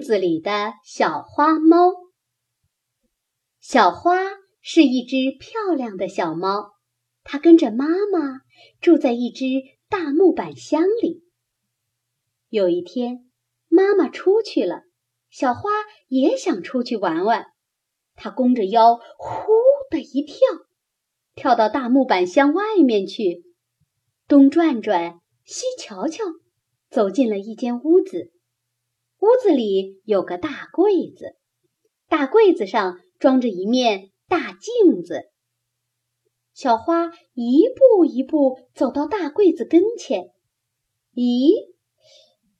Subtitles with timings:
[0.00, 1.92] 子里的小花猫。
[3.60, 4.16] 小花
[4.60, 6.72] 是一只漂亮的小猫，
[7.22, 8.40] 它跟着妈妈
[8.80, 9.44] 住在一只
[9.88, 11.24] 大木板箱里。
[12.48, 13.30] 有一天，
[13.68, 14.82] 妈妈出去了，
[15.30, 15.70] 小花
[16.08, 17.46] 也想出去玩玩。
[18.16, 19.52] 它弓着腰，呼
[19.90, 20.36] 的一跳，
[21.34, 23.44] 跳到大木板箱外面去，
[24.26, 26.24] 东转转，西瞧瞧，
[26.90, 28.32] 走进了一间屋子。
[29.20, 31.36] 屋子里有个大柜子，
[32.08, 35.30] 大柜子上装着一面大镜子。
[36.54, 40.30] 小花一步一步走到大柜子跟前，
[41.14, 41.52] 咦，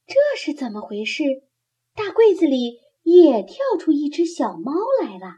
[0.07, 1.25] 这是怎么回事？
[1.95, 5.37] 大柜子里也跳出一只小猫来了。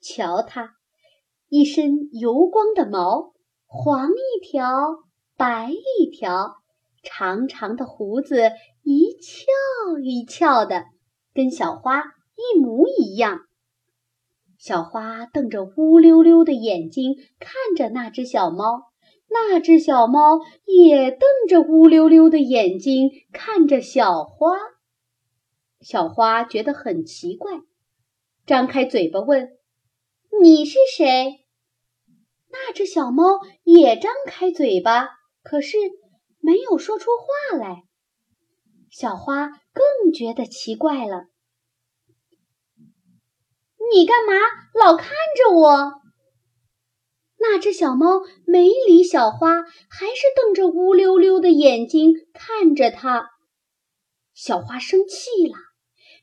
[0.00, 0.76] 瞧它，
[1.48, 3.34] 一身油光的毛，
[3.66, 4.64] 黄一条，
[5.36, 6.62] 白一条。
[7.10, 8.50] 长长的胡子
[8.82, 10.84] 一翘一翘的，
[11.32, 12.02] 跟小花
[12.36, 13.40] 一模一样。
[14.58, 18.82] 小花瞪着乌溜溜的眼睛看着那只小猫，
[19.30, 24.58] 那只小猫也瞪着乌溜溜的眼睛看着小花。
[25.80, 27.52] 小花觉得很奇怪，
[28.44, 29.48] 张开嘴巴问
[30.42, 31.46] ：“你是谁？”
[32.52, 35.08] 那只小猫也张开嘴巴，
[35.42, 35.78] 可是。
[36.40, 37.84] 没有说出话来，
[38.90, 41.26] 小花更觉得奇怪了。
[43.92, 44.34] 你干嘛
[44.74, 45.92] 老看着我？
[47.40, 53.30] 那只小猫没理小花，还是瞪着乌溜溜的眼睛看着它。
[54.34, 55.56] 小花生气了，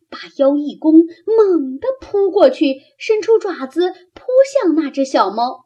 [0.10, 0.94] 把腰一弓，
[1.26, 5.66] 猛地扑过去，伸出爪子扑向那只小猫。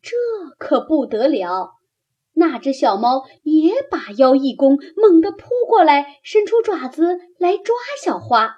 [0.00, 0.16] 这
[0.58, 1.74] 可不得了！
[2.42, 8.56] 那只小猫也把腰一弓，猛地扑过来，伸出爪子来抓小花。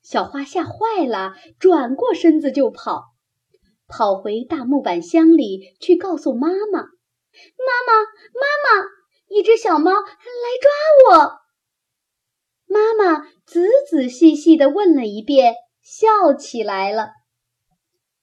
[0.00, 3.02] 小花吓坏了，转过身子就跑，
[3.86, 6.80] 跑回大木板箱里去告诉妈妈
[7.68, 8.00] ：“妈妈，
[8.32, 8.86] 妈妈，
[9.28, 10.06] 一只小猫来
[10.62, 11.40] 抓我。”
[12.64, 17.10] 妈妈仔仔细细地问了一遍，笑起来了：“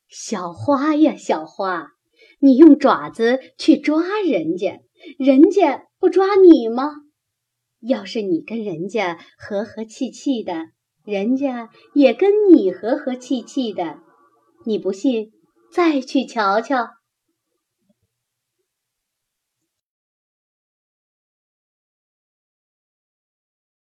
[0.09, 1.91] 小花呀，小花。”
[2.39, 4.81] 你用爪子去抓人家，
[5.17, 6.91] 人家不抓你吗？
[7.81, 10.69] 要是你跟人家和和气气的，
[11.03, 13.99] 人家也跟你和和气气的。
[14.65, 15.31] 你不信，
[15.71, 16.87] 再去瞧瞧。